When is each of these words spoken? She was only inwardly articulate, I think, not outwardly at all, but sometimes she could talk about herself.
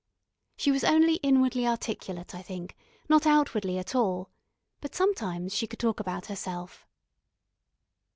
She 0.57 0.71
was 0.71 0.83
only 0.83 1.17
inwardly 1.17 1.67
articulate, 1.67 2.33
I 2.33 2.41
think, 2.41 2.75
not 3.07 3.27
outwardly 3.27 3.77
at 3.77 3.93
all, 3.93 4.31
but 4.79 4.95
sometimes 4.95 5.53
she 5.53 5.67
could 5.67 5.77
talk 5.79 5.99
about 5.99 6.25
herself. 6.25 6.87